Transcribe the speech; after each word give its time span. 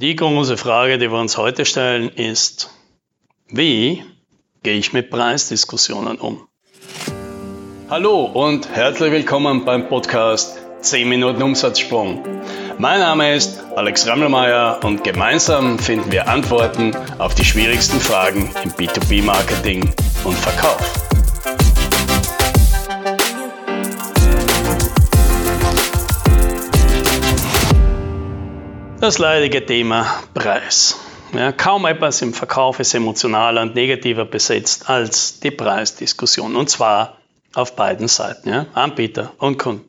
Die 0.00 0.16
große 0.16 0.56
Frage, 0.56 0.96
die 0.96 1.12
wir 1.12 1.18
uns 1.18 1.36
heute 1.36 1.66
stellen, 1.66 2.08
ist, 2.08 2.70
wie 3.48 4.02
gehe 4.62 4.78
ich 4.78 4.94
mit 4.94 5.10
Preisdiskussionen 5.10 6.16
um? 6.16 6.48
Hallo 7.90 8.24
und 8.24 8.66
herzlich 8.70 9.12
willkommen 9.12 9.66
beim 9.66 9.90
Podcast 9.90 10.58
10 10.80 11.06
Minuten 11.06 11.42
Umsatzsprung. 11.42 12.24
Mein 12.78 13.00
Name 13.00 13.34
ist 13.34 13.62
Alex 13.76 14.06
Rammelmeier 14.06 14.80
und 14.84 15.04
gemeinsam 15.04 15.78
finden 15.78 16.10
wir 16.10 16.28
Antworten 16.28 16.96
auf 17.18 17.34
die 17.34 17.44
schwierigsten 17.44 18.00
Fragen 18.00 18.50
im 18.64 18.70
B2B-Marketing 18.70 19.82
und 20.24 20.34
Verkauf. 20.34 21.09
Das 29.00 29.16
leidige 29.16 29.64
Thema 29.64 30.04
Preis. 30.34 31.00
Ja, 31.32 31.52
kaum 31.52 31.86
etwas 31.86 32.20
im 32.20 32.34
Verkauf 32.34 32.80
ist 32.80 32.92
emotionaler 32.92 33.62
und 33.62 33.74
negativer 33.74 34.26
besetzt 34.26 34.90
als 34.90 35.40
die 35.40 35.50
Preisdiskussion. 35.50 36.54
Und 36.54 36.68
zwar 36.68 37.16
auf 37.54 37.76
beiden 37.76 38.08
Seiten, 38.08 38.50
ja, 38.50 38.66
Anbieter 38.74 39.32
und 39.38 39.58
Kunden. 39.58 39.88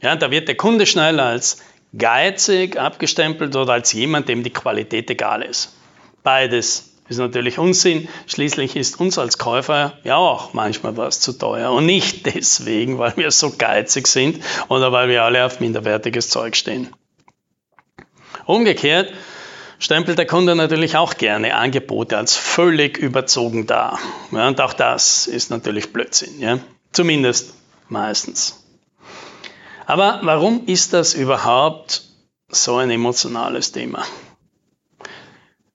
Ja, 0.00 0.14
da 0.14 0.30
wird 0.30 0.46
der 0.46 0.56
Kunde 0.56 0.86
schnell 0.86 1.18
als 1.18 1.56
geizig 1.98 2.78
abgestempelt 2.78 3.56
oder 3.56 3.72
als 3.72 3.92
jemand, 3.92 4.28
dem 4.28 4.44
die 4.44 4.52
Qualität 4.52 5.10
egal 5.10 5.42
ist. 5.42 5.74
Beides 6.22 6.92
ist 7.08 7.18
natürlich 7.18 7.58
Unsinn. 7.58 8.08
Schließlich 8.28 8.76
ist 8.76 9.00
uns 9.00 9.18
als 9.18 9.38
Käufer 9.38 9.94
ja 10.04 10.18
auch 10.18 10.52
manchmal 10.52 10.96
was 10.96 11.18
zu 11.18 11.32
teuer. 11.32 11.72
Und 11.72 11.86
nicht 11.86 12.26
deswegen, 12.32 12.98
weil 12.98 13.16
wir 13.16 13.32
so 13.32 13.50
geizig 13.58 14.06
sind 14.06 14.40
oder 14.68 14.92
weil 14.92 15.08
wir 15.08 15.24
alle 15.24 15.44
auf 15.44 15.58
minderwertiges 15.58 16.30
Zeug 16.30 16.54
stehen. 16.54 16.92
Umgekehrt 18.46 19.12
stempelt 19.78 20.18
der 20.18 20.26
Kunde 20.26 20.54
natürlich 20.54 20.96
auch 20.96 21.14
gerne 21.14 21.54
Angebote 21.54 22.16
als 22.16 22.36
völlig 22.36 22.96
überzogen 22.96 23.66
dar. 23.66 23.98
Ja, 24.30 24.48
und 24.48 24.60
auch 24.60 24.72
das 24.72 25.26
ist 25.26 25.50
natürlich 25.50 25.92
Blödsinn, 25.92 26.40
ja? 26.40 26.58
zumindest 26.92 27.54
meistens. 27.88 28.64
Aber 29.84 30.20
warum 30.22 30.66
ist 30.66 30.92
das 30.92 31.14
überhaupt 31.14 32.02
so 32.48 32.76
ein 32.76 32.90
emotionales 32.90 33.72
Thema? 33.72 34.04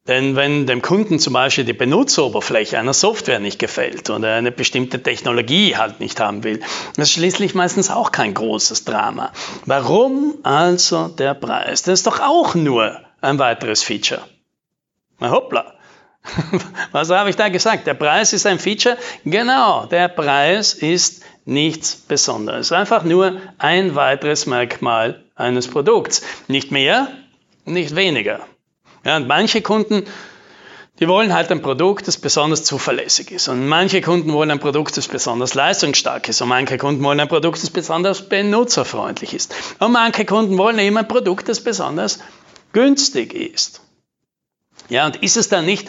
Denn 0.07 0.35
wenn 0.35 0.65
dem 0.65 0.81
Kunden 0.81 1.19
zum 1.19 1.33
Beispiel 1.33 1.63
die 1.63 1.73
Benutzeroberfläche 1.73 2.79
einer 2.79 2.93
Software 2.93 3.39
nicht 3.39 3.59
gefällt 3.59 4.09
oder 4.09 4.33
eine 4.33 4.51
bestimmte 4.51 5.03
Technologie 5.03 5.77
halt 5.77 5.99
nicht 5.99 6.19
haben 6.19 6.43
will, 6.43 6.59
ist 6.97 7.11
schließlich 7.11 7.53
meistens 7.53 7.91
auch 7.91 8.11
kein 8.11 8.33
großes 8.33 8.83
Drama. 8.83 9.31
Warum 9.65 10.39
also 10.41 11.07
der 11.07 11.35
Preis? 11.35 11.83
Das 11.83 11.99
ist 11.99 12.07
doch 12.07 12.19
auch 12.19 12.55
nur 12.55 12.99
ein 13.21 13.37
weiteres 13.37 13.83
Feature. 13.83 14.23
Na 15.19 15.29
hoppla. 15.29 15.75
Was 16.91 17.11
habe 17.11 17.29
ich 17.29 17.35
da 17.35 17.49
gesagt? 17.49 17.85
Der 17.85 17.93
Preis 17.93 18.33
ist 18.33 18.47
ein 18.47 18.57
Feature? 18.57 18.97
Genau, 19.23 19.85
der 19.85 20.07
Preis 20.07 20.73
ist 20.73 21.23
nichts 21.45 21.95
Besonderes. 21.95 22.71
Einfach 22.71 23.03
nur 23.03 23.39
ein 23.59 23.93
weiteres 23.93 24.47
Merkmal 24.47 25.23
eines 25.35 25.67
Produkts. 25.67 26.23
Nicht 26.47 26.71
mehr, 26.71 27.07
nicht 27.65 27.95
weniger. 27.95 28.41
Ja, 29.03 29.17
und 29.17 29.27
manche 29.27 29.61
Kunden, 29.61 30.05
die 30.99 31.07
wollen 31.07 31.33
halt 31.33 31.51
ein 31.51 31.61
Produkt, 31.61 32.07
das 32.07 32.17
besonders 32.17 32.63
zuverlässig 32.63 33.31
ist. 33.31 33.47
Und 33.47 33.67
manche 33.67 34.01
Kunden 34.01 34.31
wollen 34.33 34.51
ein 34.51 34.59
Produkt, 34.59 34.97
das 34.97 35.07
besonders 35.07 35.55
leistungsstark 35.55 36.29
ist. 36.29 36.41
Und 36.41 36.49
manche 36.49 36.77
Kunden 36.77 37.03
wollen 37.03 37.19
ein 37.19 37.27
Produkt, 37.27 37.63
das 37.63 37.71
besonders 37.71 38.29
benutzerfreundlich 38.29 39.33
ist. 39.33 39.55
Und 39.79 39.93
manche 39.93 40.25
Kunden 40.25 40.57
wollen 40.57 40.77
eben 40.77 40.97
ein 40.97 41.07
Produkt, 41.07 41.49
das 41.49 41.63
besonders 41.63 42.19
günstig 42.73 43.33
ist. 43.33 43.81
Ja, 44.89 45.05
und 45.07 45.17
ist 45.23 45.37
es 45.37 45.49
dann 45.49 45.65
nicht 45.65 45.87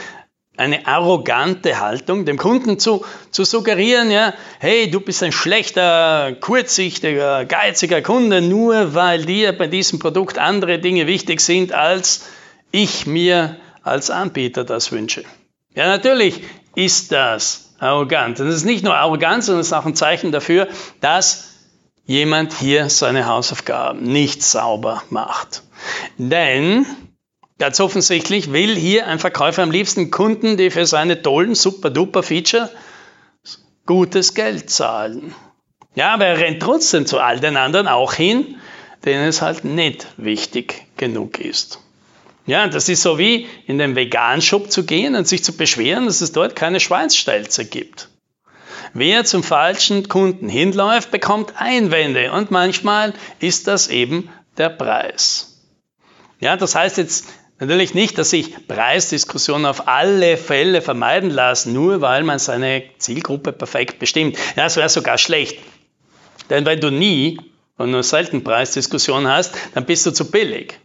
eine 0.56 0.86
arrogante 0.86 1.80
Haltung, 1.80 2.24
dem 2.24 2.36
Kunden 2.36 2.78
zu, 2.78 3.05
zu 3.30 3.44
suggerieren, 3.44 4.10
ja, 4.10 4.34
hey, 4.60 4.90
du 4.90 5.00
bist 5.00 5.22
ein 5.22 5.33
schlechter, 5.33 6.36
kurzsichtiger, 6.40 7.46
geiziger 7.46 8.02
Kunde, 8.02 8.42
nur 8.42 8.94
weil 8.94 9.24
dir 9.24 9.56
bei 9.56 9.67
diesem 9.67 9.98
Produkt 9.98 10.39
andere 10.39 10.79
Dinge 10.79 11.06
wichtig 11.06 11.40
sind 11.40 11.73
als 11.73 12.27
ich 12.72 13.06
mir 13.06 13.56
als 13.83 14.10
Anbieter 14.10 14.64
das 14.64 14.90
wünsche. 14.90 15.24
Ja, 15.74 15.86
natürlich 15.86 16.42
ist 16.74 17.12
das 17.12 17.74
arrogant. 17.78 18.40
Und 18.40 18.48
es 18.48 18.56
ist 18.56 18.64
nicht 18.64 18.84
nur 18.84 18.96
arrogant, 18.96 19.44
sondern 19.44 19.60
es 19.60 19.68
ist 19.68 19.72
auch 19.72 19.86
ein 19.86 19.94
Zeichen 19.94 20.33
dafür, 20.33 20.68
dass 21.00 21.52
jemand 22.05 22.52
hier 22.52 22.88
seine 22.90 23.27
Hausaufgaben 23.27 24.02
nicht 24.02 24.42
sauber 24.42 25.02
macht. 25.11 25.62
Denn 26.18 26.86
ganz 27.58 27.80
offensichtlich 27.80 28.52
will 28.52 28.77
hier 28.77 29.06
ein 29.06 29.18
Verkäufer 29.18 29.62
am 29.62 29.70
liebsten 29.70 30.11
Kunden, 30.11 30.56
die 30.56 30.70
für 30.70 30.86
seine 30.86 31.22
tollen, 31.22 31.55
super 31.55 31.90
duper 31.90 32.22
Feature 32.22 32.70
gutes 33.86 34.34
Geld 34.34 34.70
zahlen. 34.70 35.34
Ja, 35.94 36.14
aber 36.14 36.27
er 36.27 36.38
rennt 36.38 36.62
trotzdem 36.62 37.06
zu 37.06 37.18
all 37.18 37.40
den 37.40 37.56
anderen 37.56 37.88
auch 37.88 38.14
hin, 38.14 38.56
denen 39.05 39.27
es 39.27 39.42
halt 39.42 39.64
nicht 39.64 40.06
wichtig 40.16 40.86
genug 40.96 41.38
ist. 41.38 41.80
Ja, 42.45 42.67
das 42.67 42.89
ist 42.89 43.03
so 43.03 43.19
wie 43.19 43.47
in 43.67 43.79
den 43.79 43.95
Vegan-Shop 43.95 44.70
zu 44.70 44.85
gehen 44.85 45.14
und 45.14 45.29
sich 45.29 45.45
zu 45.45 45.57
beschweren, 45.57 46.07
dass 46.07 46.20
es 46.20 46.33
dort 46.33 46.57
keine 46.57 46.80
Schweinsstelze 46.80 47.64
gibt. 47.64 48.08
Wer 48.95 49.25
zum 49.25 49.42
falschen 49.42 50.08
Kunden 50.08 50.48
hinläuft, 50.48 51.11
bekommt 51.11 51.55
Einwände 51.57 52.33
und 52.33 52.51
manchmal 52.51 53.14
ist 53.39 53.69
das 53.69 53.89
eben 53.89 54.29
der 54.58 54.69
Preis. 54.69 55.63
Ja, 56.41 56.57
das 56.57 56.75
heißt 56.75 56.98
jetzt 56.98 57.27
natürlich 57.58 57.95
nicht, 57.95 58.19
dass 58.19 58.30
sich 58.30 58.67
Preisdiskussionen 58.67 59.64
auf 59.64 59.86
alle 59.86 60.36
Fälle 60.36 60.83
vermeiden 60.83 61.30
lassen, 61.30 61.73
nur 61.73 62.01
weil 62.01 62.24
man 62.24 62.41
seine 62.41 62.83
Zielgruppe 62.98 63.53
perfekt 63.53 64.01
bestimmt. 64.01 64.36
Ja, 64.57 64.64
das 64.64 64.77
wäre 64.77 64.89
sogar 64.89 65.17
schlecht. 65.17 65.59
Denn 66.51 66.67
wenn 66.67 66.80
du 66.80 66.91
nie 66.91 67.39
und 67.79 67.92
nur 67.92 68.03
selten 68.03 68.45
Preisdiskussionen 68.45 69.29
hast, 69.29 69.55
dann 69.74 69.86
bist 69.86 70.05
du 70.05 70.11
zu 70.11 70.30
billig. 70.30 70.81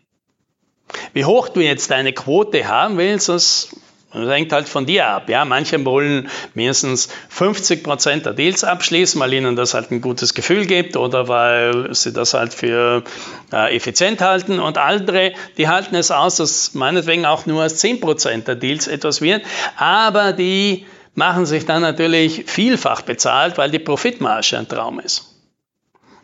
Wie 1.14 1.26
hoch 1.26 1.50
du 1.50 1.62
jetzt 1.62 1.92
deine 1.92 2.14
Quote 2.14 2.68
haben 2.68 2.98
willst, 2.98 3.30
das 3.30 3.70
hängt 4.12 4.52
halt 4.52 4.70
von 4.70 4.86
dir 4.86 5.08
ab. 5.08 5.30
Ja, 5.30 5.46
manche 5.46 5.84
wollen 5.86 6.30
mindestens 6.54 7.10
50 7.30 7.84
Prozent 7.84 8.26
der 8.26 8.34
Deals 8.34 8.64
abschließen, 8.64 9.20
weil 9.20 9.34
ihnen 9.34 9.56
das 9.56 9.74
halt 9.74 9.92
ein 9.92 10.02
gutes 10.02 10.34
Gefühl 10.34 10.66
gibt 10.66 10.96
oder 10.96 11.28
weil 11.28 11.94
sie 11.94 12.14
das 12.14 12.34
halt 12.34 12.54
für 12.54 13.04
äh, 13.52 13.76
effizient 13.76 14.22
halten. 14.22 14.60
Und 14.60 14.78
andere, 14.78 15.34
die 15.58 15.68
halten 15.68 15.96
es 15.96 16.12
aus, 16.12 16.38
dass 16.38 16.74
meinetwegen 16.74 17.26
auch 17.26 17.46
nur 17.46 17.66
aus 17.66 17.78
10 17.78 18.00
Prozent 18.00 18.48
der 18.48 18.56
Deals 18.56 18.88
etwas 18.88 19.22
wird. 19.22 19.44
Aber 19.78 20.34
die 20.34 20.86
machen 21.16 21.46
sich 21.46 21.66
dann 21.66 21.82
natürlich 21.82 22.44
vielfach 22.48 23.02
bezahlt, 23.02 23.58
weil 23.58 23.72
die 23.72 23.80
Profitmarge 23.80 24.58
ein 24.58 24.68
Traum 24.68 25.00
ist. 25.00 25.37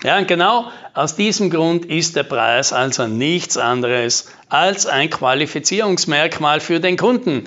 Ja, 0.03 0.17
und 0.17 0.27
genau 0.27 0.69
aus 0.93 1.15
diesem 1.15 1.49
Grund 1.49 1.85
ist 1.85 2.17
der 2.17 2.23
Preis 2.23 2.73
also 2.73 3.07
nichts 3.07 3.57
anderes 3.57 4.29
als 4.49 4.85
ein 4.85 5.09
Qualifizierungsmerkmal 5.09 6.59
für 6.59 6.81
den 6.81 6.97
Kunden. 6.97 7.45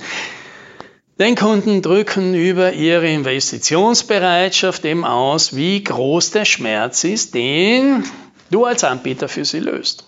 Den 1.18 1.34
Kunden 1.34 1.82
drücken 1.82 2.34
über 2.34 2.72
ihre 2.72 3.08
Investitionsbereitschaft 3.08 4.84
eben 4.86 5.04
aus, 5.04 5.54
wie 5.54 5.84
groß 5.84 6.30
der 6.30 6.46
Schmerz 6.46 7.04
ist, 7.04 7.34
den 7.34 8.04
du 8.50 8.64
als 8.64 8.84
Anbieter 8.84 9.28
für 9.28 9.44
sie 9.44 9.60
löst. 9.60 10.04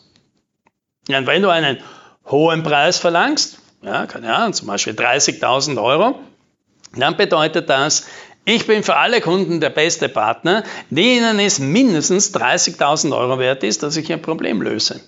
Und 1.08 1.26
wenn 1.26 1.42
du 1.42 1.50
einen 1.50 1.78
hohen 2.30 2.62
Preis 2.62 2.98
verlangst, 2.98 3.58
ja, 3.82 4.06
keine 4.06 4.34
Ahnung, 4.34 4.54
zum 4.54 4.68
Beispiel 4.68 4.94
30.000 4.94 5.82
Euro, 5.82 6.18
dann 6.94 7.16
bedeutet 7.16 7.68
das, 7.68 8.06
ich 8.48 8.66
bin 8.66 8.82
für 8.82 8.96
alle 8.96 9.20
Kunden 9.20 9.60
der 9.60 9.68
beste 9.68 10.08
Partner, 10.08 10.64
denen 10.88 11.38
es 11.38 11.58
mindestens 11.58 12.34
30.000 12.34 13.14
Euro 13.14 13.38
wert 13.38 13.62
ist, 13.62 13.82
dass 13.82 13.96
ich 13.96 14.08
ihr 14.08 14.16
Problem 14.16 14.62
löse. 14.62 15.00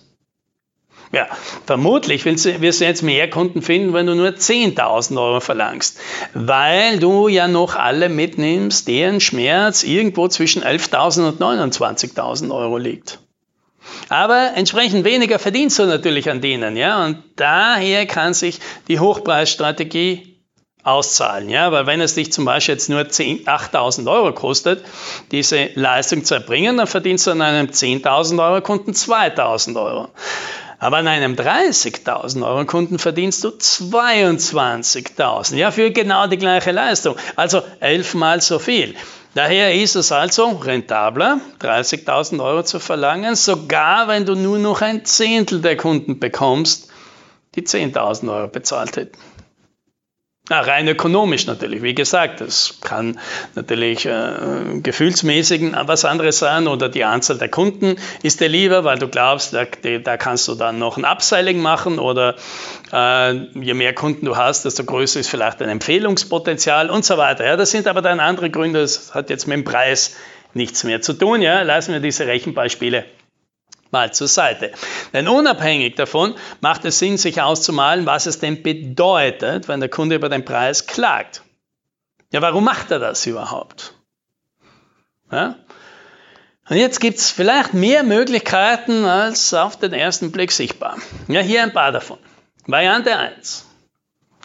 Ja, 1.12 1.27
vermutlich 1.65 2.25
wirst 2.25 2.45
du 2.81 2.84
jetzt 2.84 3.03
mehr 3.03 3.31
Kunden 3.31 3.62
finden, 3.62 3.95
wenn 3.95 4.07
du 4.07 4.15
nur 4.15 4.28
10.000 4.28 5.21
Euro 5.21 5.41
verlangst, 5.41 5.98
weil 6.34 6.98
du 6.98 7.28
ja 7.28 7.48
noch 7.48 7.77
alle 7.77 8.10
mitnimmst, 8.10 8.87
deren 8.87 9.21
Schmerz 9.21 9.83
irgendwo 9.83 10.28
zwischen 10.28 10.63
11.000 10.63 11.28
und 11.28 11.41
29.000 11.41 12.54
Euro 12.54 12.77
liegt. 12.77 13.21
Aber 14.10 14.53
entsprechend 14.54 15.04
weniger 15.04 15.39
verdienst 15.39 15.78
du 15.78 15.87
natürlich 15.87 16.28
an 16.31 16.42
denen, 16.42 16.77
ja, 16.77 17.07
und 17.07 17.22
daher 17.37 18.04
kann 18.07 18.34
sich 18.34 18.60
die 18.87 19.01
Hochpreisstrategie 19.01 20.29
auszahlen. 20.82 21.48
Ja? 21.48 21.72
Weil 21.72 21.86
wenn 21.86 22.00
es 22.00 22.15
dich 22.15 22.32
zum 22.32 22.44
Beispiel 22.44 22.74
jetzt 22.74 22.88
nur 22.88 23.00
8.000 23.00 24.10
Euro 24.10 24.32
kostet, 24.32 24.84
diese 25.30 25.71
Leistung 25.74 26.24
zu 26.24 26.34
erbringen, 26.34 26.77
dann 26.77 26.86
verdienst 26.86 27.27
du 27.27 27.32
an 27.32 27.42
einem 27.42 27.68
10.000 27.68 28.44
Euro 28.44 28.60
Kunden 28.62 28.92
2.000 28.92 29.80
Euro. 29.80 30.09
Aber 30.78 30.97
an 30.97 31.09
einem 31.09 31.34
30.000 31.34 32.42
Euro 32.42 32.65
Kunden 32.65 32.98
verdienst 32.98 33.44
du 33.44 33.48
22.000. 33.48 35.56
Ja, 35.56 35.71
für 35.71 35.91
genau 35.91 36.27
die 36.27 36.38
gleiche 36.38 36.72
Leistung. 36.72 37.16
Also 37.36 37.62
elfmal 37.80 38.41
so 38.41 38.59
viel. 38.59 38.94
Daher 39.34 39.74
ist 39.74 39.94
es 39.94 40.10
also 40.10 40.48
rentabler, 40.48 41.38
30.000 41.60 42.42
Euro 42.42 42.65
zu 42.65 42.80
verlangen, 42.80 43.36
sogar 43.36 44.09
wenn 44.09 44.24
du 44.24 44.34
nur 44.34 44.59
noch 44.59 44.80
ein 44.80 45.04
Zehntel 45.04 45.60
der 45.60 45.77
Kunden 45.77 46.18
bekommst, 46.18 46.88
die 47.54 47.62
10.000 47.62 48.32
Euro 48.32 48.48
bezahlt 48.48 48.97
hätten. 48.97 49.18
Rein 50.59 50.89
ökonomisch 50.89 51.47
natürlich. 51.47 51.83
Wie 51.83 51.95
gesagt, 51.95 52.41
das 52.41 52.79
kann 52.81 53.21
natürlich 53.55 54.05
äh, 54.05 54.81
gefühlsmäßig 54.83 55.73
was 55.85 56.05
anderes 56.05 56.41
sein 56.41 56.67
oder 56.67 56.89
die 56.89 57.05
Anzahl 57.05 57.39
der 57.39 57.49
Kunden 57.49 57.97
ist 58.23 58.41
dir 58.41 58.49
lieber, 58.49 58.83
weil 58.83 58.99
du 58.99 59.07
glaubst, 59.07 59.55
da, 59.55 59.65
da 59.65 60.17
kannst 60.17 60.49
du 60.49 60.57
dann 60.57 60.79
noch 60.79 60.97
ein 60.97 61.05
Upselling 61.05 61.61
machen 61.61 62.01
oder 62.01 62.35
äh, 62.93 63.35
je 63.61 63.75
mehr 63.75 63.95
Kunden 63.95 64.27
du 64.27 64.37
hast, 64.37 64.65
desto 64.65 64.85
größer 64.85 65.21
ist 65.21 65.31
vielleicht 65.31 65.61
dein 65.61 65.69
Empfehlungspotenzial 65.69 66.91
und 66.91 67.05
so 67.05 67.17
weiter. 67.17 67.47
Ja, 67.47 67.57
das 67.57 67.71
sind 67.71 67.87
aber 67.87 68.03
dann 68.03 68.19
andere 68.19 68.51
Gründe, 68.51 68.81
das 68.81 69.15
hat 69.15 69.31
jetzt 69.31 69.47
mit 69.47 69.57
dem 69.57 69.65
Preis 69.65 70.17
nichts 70.53 70.83
mehr 70.83 71.01
zu 71.01 71.13
tun. 71.13 71.43
Ja, 71.43 71.63
lassen 71.63 71.93
wir 71.93 72.01
diese 72.01 72.27
Rechenbeispiele 72.27 73.05
mal 73.92 74.13
zur 74.13 74.28
Seite. 74.28 74.72
Denn 75.13 75.28
unabhängig 75.28 75.97
davon 75.97 76.34
macht 76.60 76.84
es 76.84 76.98
Sinn, 76.98 77.19
sich 77.19 77.41
auszumalen, 77.41 78.07
was 78.07 78.27
es 78.27 78.39
denn 78.39 78.63
bedeutet, 78.63 79.69
wenn 79.69 79.81
der 79.81 79.89
Kunde 79.89 80.16
über 80.16 80.28
den 80.28 80.45
Preis 80.45 80.87
klagt. 80.87 81.42
Ja, 82.33 82.42
warum 82.42 82.65
macht 82.65 82.91
er 82.91 82.98
das 82.98 83.27
überhaupt? 83.27 83.95
Ja? 85.33 85.57
Und 86.69 86.77
jetzt 86.77 87.01
gibt 87.01 87.19
es 87.19 87.31
vielleicht 87.31 87.75
mehr 87.75 88.04
Möglichkeiten 88.04 89.04
als 89.04 89.53
auf 89.54 89.77
den 89.77 89.92
ersten 89.92 90.31
Blick 90.31 90.53
sichtbar. 90.53 90.97
Ja, 91.27 91.41
hier 91.41 91.63
ein 91.63 91.72
paar 91.72 91.91
davon. 91.91 92.19
Variante 92.66 93.16
1. 93.16 93.66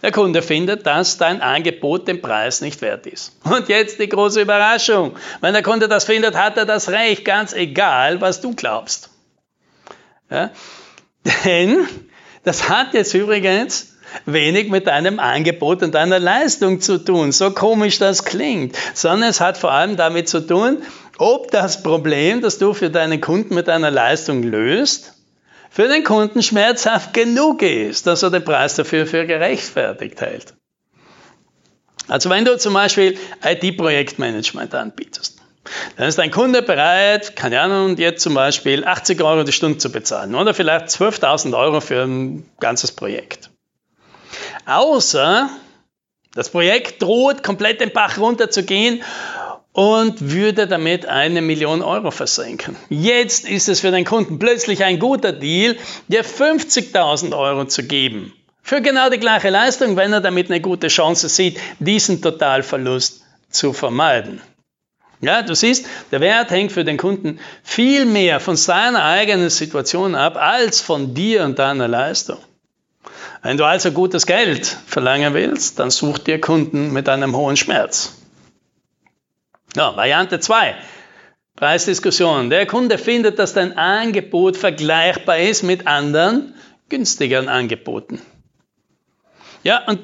Der 0.02 0.12
Kunde 0.12 0.42
findet, 0.42 0.86
dass 0.86 1.18
dein 1.18 1.42
Angebot 1.42 2.08
den 2.08 2.22
Preis 2.22 2.62
nicht 2.62 2.82
wert 2.82 3.06
ist. 3.08 3.34
Und 3.44 3.70
jetzt 3.70 4.00
die 4.00 4.10
große 4.10 4.42
Überraschung. 4.42 5.16
Wenn 5.42 5.54
der 5.54 5.64
Kunde 5.64 5.88
das 5.88 6.06
findet, 6.06 6.36
hat 6.36 6.58
er 6.58 6.66
das 6.66 6.90
Recht, 6.90 7.26
ganz 7.26 7.54
egal, 7.54 8.22
was 8.22 8.42
du 8.42 8.56
glaubst. 8.56 9.12
Ja? 10.30 10.52
Denn 11.46 11.88
das 12.44 12.70
hat 12.70 12.94
jetzt 12.94 13.14
übrigens 13.14 13.96
wenig 14.26 14.70
mit 14.70 14.88
deinem 14.88 15.20
Angebot 15.20 15.84
und 15.84 15.96
deiner 15.96 16.20
Leistung 16.20 16.80
zu 16.80 16.98
tun, 16.98 17.32
so 17.32 17.52
komisch 17.52 17.98
das 18.00 18.24
klingt, 18.24 18.78
sondern 18.94 19.30
es 19.30 19.42
hat 19.42 19.58
vor 19.58 19.72
allem 19.72 19.98
damit 19.98 20.30
zu 20.30 20.46
tun, 20.46 20.84
ob 21.18 21.52
das 21.52 21.82
Problem, 21.82 22.42
das 22.42 22.58
du 22.58 22.74
für 22.74 22.90
deinen 22.90 23.22
Kunden 23.22 23.56
mit 23.56 23.68
deiner 23.68 23.92
Leistung 23.92 24.44
löst, 24.44 25.14
für 25.70 25.88
den 25.88 26.04
Kunden 26.04 26.42
schmerzhaft 26.42 27.14
genug 27.14 27.62
ist, 27.62 28.08
dass 28.08 28.24
er 28.24 28.32
den 28.32 28.46
Preis 28.46 28.76
dafür 28.76 29.06
für 29.06 29.26
gerechtfertigt 29.26 30.22
hält. 30.22 30.54
Also 32.08 32.30
wenn 32.30 32.46
du 32.46 32.58
zum 32.58 32.74
Beispiel 32.74 33.18
IT-Projektmanagement 33.44 34.74
anbietest, 34.76 35.35
dann 35.98 36.08
ist 36.08 36.20
ein 36.20 36.32
Kunde 36.32 36.62
bereit, 36.62 37.36
keine 37.36 37.62
Ahnung, 37.62 37.98
jetzt 37.98 38.22
zum 38.22 38.34
Beispiel 38.34 38.86
80 38.86 39.22
Euro 39.22 39.44
die 39.44 39.52
Stunde 39.52 39.78
zu 39.78 39.92
bezahlen 39.92 40.36
oder 40.36 40.54
vielleicht 40.54 40.88
12.000 40.88 41.58
Euro 41.58 41.82
für 41.82 42.04
ein 42.04 42.50
ganzes 42.60 42.92
Projekt. 42.92 43.50
Außer 44.66 45.50
das 46.34 46.50
Projekt 46.50 47.02
droht 47.02 47.44
komplett 47.44 47.82
den 47.82 47.92
Bach 47.92 48.18
runterzugehen 48.18 49.02
und 49.72 50.32
würde 50.32 50.68
damit 50.68 51.06
eine 51.06 51.42
Million 51.42 51.82
Euro 51.82 52.12
versenken. 52.12 52.76
Jetzt 52.90 53.48
ist 53.48 53.68
es 53.68 53.82
für 53.82 53.92
den 53.92 54.06
Kunden 54.06 54.40
plötzlich 54.40 54.84
ein 54.84 55.00
guter 55.00 55.34
Deal, 55.34 55.76
dir 56.08 56.24
50.000 56.24 57.38
Euro 57.38 57.66
zu 57.66 57.84
geben. 57.84 58.34
Für 58.62 58.82
genau 58.82 59.10
die 59.10 59.20
gleiche 59.20 59.50
Leistung, 59.50 59.96
wenn 59.96 60.14
er 60.14 60.22
damit 60.22 60.50
eine 60.50 60.62
gute 60.62 60.88
Chance 60.88 61.30
sieht, 61.30 61.60
diesen 61.80 62.22
Totalverlust 62.22 63.22
zu 63.50 63.74
vermeiden. 63.74 64.42
Ja, 65.22 65.42
du 65.42 65.56
siehst, 65.56 65.86
der 66.12 66.22
Wert 66.22 66.52
hängt 66.52 66.72
für 66.72 66.84
den 66.84 66.98
Kunden 66.98 67.40
viel 67.64 68.06
mehr 68.06 68.40
von 68.40 68.56
seiner 68.56 69.04
eigenen 69.04 69.50
Situation 69.50 70.16
ab 70.16 70.36
als 70.38 70.82
von 70.82 71.14
dir 71.14 71.44
und 71.44 71.58
deiner 71.60 71.88
Leistung. 71.88 72.38
Wenn 73.42 73.58
du 73.58 73.66
also 73.66 73.92
gutes 73.92 74.26
Geld 74.26 74.66
verlangen 74.66 75.34
willst, 75.34 75.80
dann 75.80 75.92
such 75.92 76.18
dir 76.18 76.42
Kunden 76.42 76.92
mit 76.92 77.08
einem 77.08 77.36
hohen 77.36 77.58
Schmerz. 77.58 78.16
Ja, 79.76 79.96
Variante 79.96 80.40
2. 80.40 80.76
Preisdiskussion. 81.56 82.50
Der 82.50 82.66
Kunde 82.66 82.98
findet, 82.98 83.40
dass 83.40 83.54
dein 83.54 83.78
Angebot 83.78 84.58
vergleichbar 84.58 85.38
ist 85.38 85.64
mit 85.64 85.88
anderen 85.88 86.54
günstigeren 86.90 87.48
Angeboten. 87.48 88.22
Ja, 89.64 89.84
und 89.86 90.00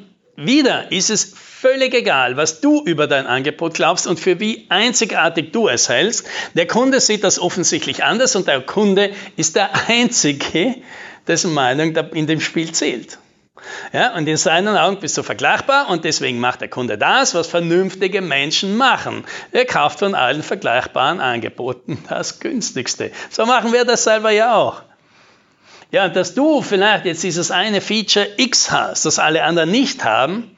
wieder 0.45 0.91
ist 0.91 1.09
es 1.09 1.33
völlig 1.35 1.93
egal, 1.93 2.37
was 2.37 2.61
du 2.61 2.83
über 2.83 3.07
dein 3.07 3.27
Angebot 3.27 3.75
glaubst 3.75 4.07
und 4.07 4.19
für 4.19 4.39
wie 4.39 4.65
einzigartig 4.69 5.51
du 5.51 5.67
es 5.67 5.89
hältst. 5.89 6.25
Der 6.55 6.67
Kunde 6.67 6.99
sieht 6.99 7.23
das 7.23 7.39
offensichtlich 7.39 8.03
anders 8.03 8.35
und 8.35 8.47
der 8.47 8.61
Kunde 8.61 9.11
ist 9.35 9.55
der 9.55 9.69
Einzige, 9.87 10.75
dessen 11.27 11.53
Meinung 11.53 11.95
in 12.13 12.27
dem 12.27 12.41
Spiel 12.41 12.71
zählt. 12.71 13.19
Ja, 13.93 14.15
und 14.15 14.27
in 14.27 14.37
seinen 14.37 14.75
Augen 14.75 14.99
bist 14.99 15.17
du 15.17 15.23
vergleichbar 15.23 15.89
und 15.89 16.03
deswegen 16.03 16.39
macht 16.39 16.61
der 16.61 16.69
Kunde 16.69 16.97
das, 16.97 17.35
was 17.35 17.47
vernünftige 17.47 18.21
Menschen 18.21 18.75
machen. 18.75 19.23
Er 19.51 19.65
kauft 19.65 19.99
von 19.99 20.15
allen 20.15 20.41
vergleichbaren 20.41 21.19
Angeboten 21.19 22.03
das 22.09 22.39
günstigste. 22.39 23.11
So 23.29 23.45
machen 23.45 23.71
wir 23.71 23.85
das 23.85 24.03
selber 24.03 24.31
ja 24.31 24.55
auch. 24.55 24.81
Ja, 25.91 26.07
dass 26.07 26.33
du 26.33 26.61
vielleicht 26.61 27.05
jetzt 27.05 27.23
dieses 27.23 27.51
eine 27.51 27.81
Feature 27.81 28.27
X 28.37 28.71
hast, 28.71 29.05
das 29.05 29.19
alle 29.19 29.43
anderen 29.43 29.71
nicht 29.71 30.05
haben, 30.05 30.55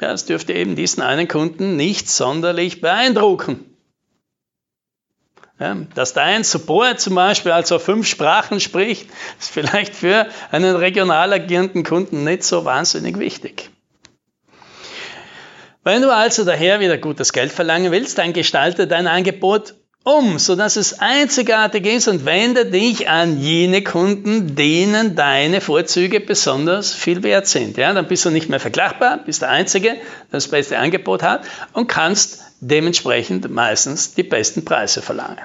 ja, 0.00 0.08
das 0.08 0.26
dürfte 0.26 0.52
eben 0.52 0.76
diesen 0.76 1.02
einen 1.02 1.26
Kunden 1.26 1.76
nicht 1.76 2.08
sonderlich 2.08 2.80
beeindrucken. 2.80 3.64
Ja, 5.58 5.74
dass 5.94 6.12
dein 6.12 6.44
Support 6.44 7.00
zum 7.00 7.16
Beispiel 7.16 7.50
also 7.50 7.80
fünf 7.80 8.06
Sprachen 8.06 8.60
spricht, 8.60 9.10
ist 9.40 9.50
vielleicht 9.50 9.94
für 9.96 10.28
einen 10.52 10.76
regional 10.76 11.32
agierenden 11.32 11.82
Kunden 11.82 12.22
nicht 12.22 12.44
so 12.44 12.64
wahnsinnig 12.64 13.18
wichtig. 13.18 13.70
Wenn 15.82 16.02
du 16.02 16.14
also 16.14 16.44
daher 16.44 16.78
wieder 16.78 16.98
gutes 16.98 17.32
Geld 17.32 17.50
verlangen 17.50 17.90
willst, 17.90 18.18
dann 18.18 18.34
gestalte 18.34 18.86
dein 18.86 19.08
Angebot 19.08 19.74
um, 20.04 20.38
sodass 20.38 20.76
es 20.76 21.00
einzigartig 21.00 21.84
ist 21.86 22.08
und 22.08 22.24
wende 22.24 22.66
dich 22.66 23.08
an 23.08 23.40
jene 23.40 23.82
Kunden, 23.82 24.54
denen 24.54 25.16
deine 25.16 25.60
Vorzüge 25.60 26.20
besonders 26.20 26.94
viel 26.94 27.22
wert 27.22 27.46
sind. 27.46 27.76
Ja, 27.76 27.92
dann 27.92 28.08
bist 28.08 28.24
du 28.24 28.30
nicht 28.30 28.48
mehr 28.48 28.60
vergleichbar, 28.60 29.18
bist 29.18 29.42
der 29.42 29.50
Einzige, 29.50 29.90
der 29.90 30.00
das 30.30 30.48
beste 30.48 30.78
Angebot 30.78 31.22
hat 31.22 31.44
und 31.72 31.88
kannst 31.88 32.42
dementsprechend 32.60 33.50
meistens 33.50 34.14
die 34.14 34.22
besten 34.22 34.64
Preise 34.64 35.02
verlangen. 35.02 35.38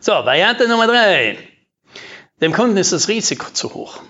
So, 0.00 0.12
Variante 0.12 0.68
Nummer 0.68 0.86
drei. 0.86 1.38
Dem 2.40 2.52
Kunden 2.52 2.76
ist 2.76 2.92
das 2.92 3.08
Risiko 3.08 3.50
zu 3.52 3.74
hoch. 3.74 4.00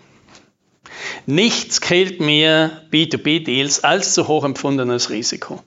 Nichts 1.27 1.81
killt 1.81 2.21
mir 2.21 2.83
B2B-Deals 2.91 3.85
als 3.85 4.15
zu 4.15 4.27
hoch 4.29 4.45
empfundenes 4.45 5.11
Risiko. 5.11 5.63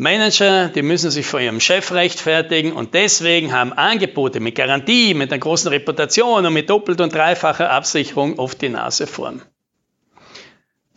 Manager, 0.00 0.68
die 0.68 0.80
müssen 0.80 1.10
sich 1.10 1.26
vor 1.26 1.40
ihrem 1.40 1.60
Chef 1.60 1.92
rechtfertigen 1.92 2.72
und 2.72 2.94
deswegen 2.94 3.52
haben 3.52 3.74
Angebote 3.74 4.40
mit 4.40 4.54
Garantie, 4.54 5.12
mit 5.12 5.30
einer 5.30 5.38
großen 5.38 5.68
Reputation 5.68 6.46
und 6.46 6.54
mit 6.54 6.70
doppelt 6.70 7.02
und 7.02 7.14
dreifacher 7.14 7.70
Absicherung 7.70 8.38
oft 8.38 8.62
die 8.62 8.70
Nase 8.70 9.06
vorn. 9.06 9.42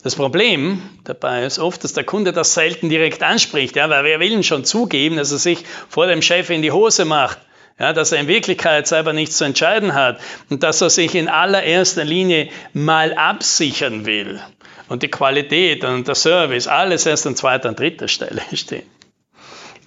Das 0.02 0.16
Problem 0.16 0.82
dabei 1.04 1.44
ist 1.44 1.60
oft, 1.60 1.84
dass 1.84 1.92
der 1.92 2.06
Kunde 2.06 2.32
das 2.32 2.54
selten 2.54 2.88
direkt 2.88 3.24
anspricht, 3.24 3.76
ja, 3.76 3.90
weil 3.90 4.06
wer 4.06 4.22
will 4.22 4.32
ihn 4.32 4.42
schon 4.42 4.64
zugeben, 4.64 5.18
dass 5.18 5.34
er 5.34 5.38
sich 5.38 5.66
vor 5.90 6.08
dem 6.08 6.22
Chef 6.22 6.50
in 6.50 6.62
die 6.62 6.72
Hose 6.72 7.04
macht, 7.04 7.40
ja, 7.78 7.92
dass 7.92 8.14
er 8.14 8.22
in 8.22 8.30
Wirklichkeit 8.30 8.88
selber 8.88 9.12
nichts 9.12 9.36
zu 9.36 9.44
entscheiden 9.44 9.96
hat 9.96 10.22
und 10.50 10.64
dass 10.64 10.80
er 10.80 10.90
sich 10.90 11.14
in 11.14 11.28
allererster 11.28 12.06
Linie 12.06 12.48
mal 12.72 13.14
absichern 13.16 14.06
will 14.06 14.40
und 14.88 15.04
die 15.04 15.10
Qualität 15.10 15.84
und 15.84 16.08
der 16.08 16.16
Service 16.16 16.68
alles 16.68 17.06
erst 17.06 17.28
an 17.28 17.36
zweiter 17.36 17.68
und 17.70 17.80
dritter 17.80 18.08
Stelle 18.08 18.42
stehen. 18.54 18.93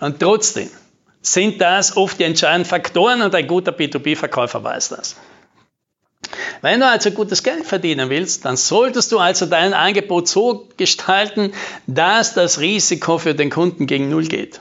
Und 0.00 0.20
trotzdem 0.20 0.70
sind 1.22 1.60
das 1.60 1.96
oft 1.96 2.18
die 2.18 2.24
entscheidenden 2.24 2.68
Faktoren 2.68 3.22
und 3.22 3.34
ein 3.34 3.46
guter 3.46 3.72
B2B-Verkäufer 3.72 4.62
weiß 4.62 4.90
das. 4.90 5.16
Wenn 6.62 6.80
du 6.80 6.88
also 6.88 7.10
gutes 7.10 7.42
Geld 7.42 7.66
verdienen 7.66 8.10
willst, 8.10 8.44
dann 8.44 8.56
solltest 8.56 9.12
du 9.12 9.18
also 9.18 9.46
dein 9.46 9.74
Angebot 9.74 10.28
so 10.28 10.68
gestalten, 10.76 11.52
dass 11.86 12.34
das 12.34 12.60
Risiko 12.60 13.18
für 13.18 13.34
den 13.34 13.50
Kunden 13.50 13.86
gegen 13.86 14.08
Null 14.08 14.26
geht. 14.26 14.60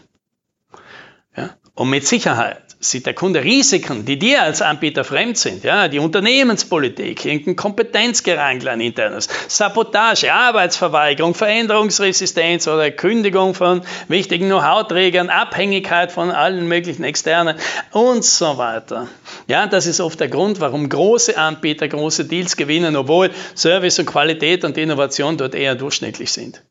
Ja? 1.36 1.56
Und 1.74 1.89
mit 1.89 2.06
Sicherheit 2.06 2.65
sieht 2.89 3.06
der 3.06 3.13
Kunde 3.13 3.44
Risiken, 3.44 4.06
die 4.06 4.20
dir 4.20 4.42
als 4.42 4.62
Anbieter 4.62 5.04
fremd 5.04 5.38
sind, 5.38 5.63
ja, 5.63 5.88
die 5.88 6.00
Unternehmenspolitik, 6.00 7.25
irgendein 7.25 7.56
Kompetenzgerangel 7.56 8.70
ein 8.70 8.82
internes, 8.82 9.27
Sabotage, 9.48 10.32
Arbeitsverweigerung, 10.34 11.34
Veränderungsresistenz 11.34 12.68
oder 12.68 12.92
Kündigung 12.92 13.54
von 13.54 13.82
wichtigen 14.08 14.46
Know-how-Trägern, 14.46 15.30
Abhängigkeit 15.30 16.12
von 16.12 16.32
allen 16.32 16.68
möglichen 16.68 17.04
externen 17.04 17.58
und 17.92 18.24
so 18.24 18.58
weiter. 18.58 19.08
Ja, 19.48 19.68
das 19.68 19.86
ist 19.86 20.00
oft 20.00 20.20
der 20.20 20.30
Grund, 20.30 20.60
warum 20.60 20.89
große 20.89 21.38
Anbieter 21.38 21.88
große 21.88 22.25
Deals 22.25 22.58
gewinnen, 22.58 22.96
obwohl 22.96 23.32
Service 23.56 24.00
und 24.00 24.06
Qualität 24.06 24.63
und 24.63 24.77
Innovation 24.77 25.38
dort 25.38 25.56
eher 25.56 25.75
durchschnittlich 25.75 26.32
sind. 26.32 26.62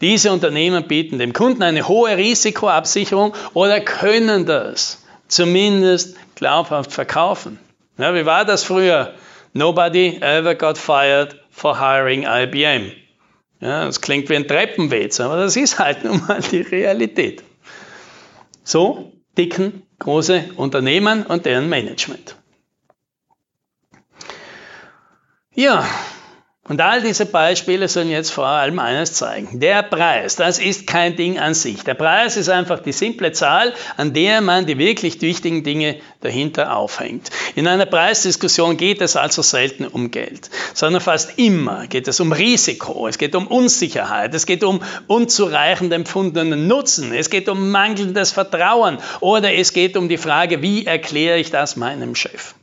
Diese 0.00 0.32
Unternehmen 0.32 0.88
bieten 0.88 1.18
dem 1.18 1.32
Kunden 1.32 1.62
eine 1.62 1.86
hohe 1.86 2.16
Risikoabsicherung 2.16 3.34
oder 3.52 3.80
können 3.80 4.46
das 4.46 5.03
zumindest 5.28 6.16
glaubhaft 6.34 6.92
verkaufen. 6.92 7.58
Ja, 7.98 8.14
wie 8.14 8.26
war 8.26 8.44
das 8.44 8.64
früher? 8.64 9.14
Nobody 9.52 10.18
ever 10.20 10.54
got 10.54 10.78
fired 10.78 11.40
for 11.50 11.78
hiring 11.78 12.24
IBM. 12.24 12.92
Ja, 13.60 13.84
das 13.86 14.00
klingt 14.00 14.28
wie 14.28 14.36
ein 14.36 14.48
Treppenwitz, 14.48 15.20
aber 15.20 15.36
das 15.36 15.56
ist 15.56 15.78
halt 15.78 16.04
nun 16.04 16.20
mal 16.26 16.40
die 16.40 16.60
Realität. 16.60 17.42
So 18.64 19.12
dicken 19.38 19.82
große 19.98 20.50
Unternehmen 20.56 21.24
und 21.24 21.46
deren 21.46 21.68
Management. 21.68 22.36
Ja, 25.54 25.86
und 26.66 26.80
all 26.80 27.02
diese 27.02 27.26
Beispiele 27.26 27.88
sollen 27.88 28.08
jetzt 28.08 28.30
vor 28.30 28.46
allem 28.46 28.78
eines 28.78 29.12
zeigen. 29.12 29.60
Der 29.60 29.82
Preis, 29.82 30.36
das 30.36 30.58
ist 30.58 30.86
kein 30.86 31.14
Ding 31.14 31.38
an 31.38 31.52
sich. 31.52 31.84
Der 31.84 31.92
Preis 31.92 32.38
ist 32.38 32.48
einfach 32.48 32.80
die 32.80 32.92
simple 32.92 33.32
Zahl, 33.32 33.74
an 33.98 34.14
der 34.14 34.40
man 34.40 34.64
die 34.64 34.78
wirklich 34.78 35.20
wichtigen 35.20 35.62
Dinge 35.62 35.96
dahinter 36.22 36.74
aufhängt. 36.74 37.28
In 37.54 37.68
einer 37.68 37.84
Preisdiskussion 37.84 38.78
geht 38.78 39.02
es 39.02 39.14
also 39.14 39.42
selten 39.42 39.86
um 39.86 40.10
Geld, 40.10 40.48
sondern 40.72 41.02
fast 41.02 41.38
immer 41.38 41.86
geht 41.86 42.08
es 42.08 42.18
um 42.20 42.32
Risiko, 42.32 43.08
es 43.08 43.18
geht 43.18 43.34
um 43.34 43.46
Unsicherheit, 43.46 44.34
es 44.34 44.46
geht 44.46 44.64
um 44.64 44.80
unzureichend 45.06 45.92
empfundenen 45.92 46.66
Nutzen, 46.66 47.12
es 47.12 47.28
geht 47.28 47.50
um 47.50 47.70
mangelndes 47.70 48.32
Vertrauen 48.32 48.96
oder 49.20 49.52
es 49.52 49.74
geht 49.74 49.98
um 49.98 50.08
die 50.08 50.16
Frage, 50.16 50.62
wie 50.62 50.86
erkläre 50.86 51.38
ich 51.38 51.50
das 51.50 51.76
meinem 51.76 52.14
Chef. 52.14 52.54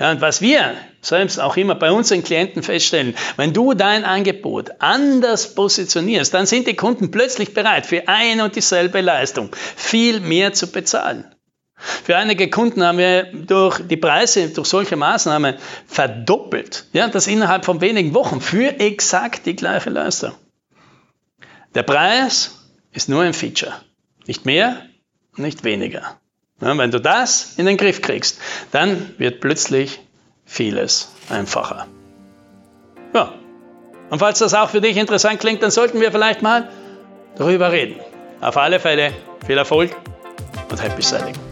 Ja, 0.00 0.10
und 0.10 0.22
was 0.22 0.40
wir 0.40 0.76
selbst 1.02 1.38
auch 1.38 1.58
immer 1.58 1.74
bei 1.74 1.92
unseren 1.92 2.24
Klienten 2.24 2.62
feststellen, 2.62 3.14
wenn 3.36 3.52
du 3.52 3.74
dein 3.74 4.04
Angebot 4.04 4.70
anders 4.78 5.54
positionierst, 5.54 6.32
dann 6.32 6.46
sind 6.46 6.66
die 6.66 6.74
Kunden 6.74 7.10
plötzlich 7.10 7.52
bereit, 7.52 7.84
für 7.84 8.08
ein 8.08 8.40
und 8.40 8.56
dieselbe 8.56 9.02
Leistung 9.02 9.54
viel 9.76 10.20
mehr 10.20 10.54
zu 10.54 10.72
bezahlen. 10.72 11.26
Für 11.74 12.16
einige 12.16 12.48
Kunden 12.48 12.82
haben 12.82 12.96
wir 12.96 13.24
durch 13.24 13.80
die 13.86 13.98
Preise, 13.98 14.48
durch 14.48 14.68
solche 14.68 14.96
Maßnahmen 14.96 15.56
verdoppelt. 15.86 16.86
Ja, 16.92 17.08
das 17.08 17.26
innerhalb 17.26 17.66
von 17.66 17.82
wenigen 17.82 18.14
Wochen 18.14 18.40
für 18.40 18.80
exakt 18.80 19.44
die 19.44 19.56
gleiche 19.56 19.90
Leistung. 19.90 20.32
Der 21.74 21.82
Preis 21.82 22.58
ist 22.92 23.10
nur 23.10 23.22
ein 23.22 23.34
Feature. 23.34 23.74
Nicht 24.26 24.46
mehr, 24.46 24.86
nicht 25.36 25.62
weniger. 25.64 26.19
Ja, 26.60 26.76
wenn 26.76 26.90
du 26.90 27.00
das 27.00 27.54
in 27.56 27.66
den 27.66 27.76
Griff 27.76 28.02
kriegst, 28.02 28.38
dann 28.70 29.14
wird 29.18 29.40
plötzlich 29.40 30.00
vieles 30.44 31.10
einfacher. 31.28 31.86
Ja, 33.14 33.32
und 34.10 34.18
falls 34.18 34.40
das 34.40 34.54
auch 34.54 34.70
für 34.70 34.80
dich 34.80 34.96
interessant 34.96 35.40
klingt, 35.40 35.62
dann 35.62 35.70
sollten 35.70 36.00
wir 36.00 36.12
vielleicht 36.12 36.42
mal 36.42 36.68
darüber 37.36 37.72
reden. 37.72 38.00
Auf 38.40 38.56
alle 38.56 38.80
Fälle 38.80 39.12
viel 39.46 39.56
Erfolg 39.56 39.94
und 40.70 40.82
Happy 40.82 41.02
Selling. 41.02 41.49